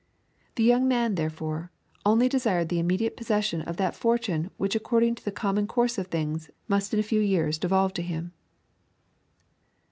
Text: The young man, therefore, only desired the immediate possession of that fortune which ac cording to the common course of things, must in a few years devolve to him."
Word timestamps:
The 0.55 0.63
young 0.63 0.87
man, 0.87 1.13
therefore, 1.13 1.69
only 2.07 2.27
desired 2.27 2.69
the 2.69 2.79
immediate 2.79 3.15
possession 3.15 3.61
of 3.61 3.77
that 3.77 3.93
fortune 3.95 4.49
which 4.57 4.75
ac 4.75 4.81
cording 4.83 5.13
to 5.13 5.23
the 5.23 5.31
common 5.31 5.67
course 5.67 5.99
of 5.99 6.07
things, 6.07 6.49
must 6.67 6.91
in 6.91 6.99
a 6.99 7.03
few 7.03 7.21
years 7.21 7.59
devolve 7.59 7.93
to 7.93 8.01
him." 8.01 8.33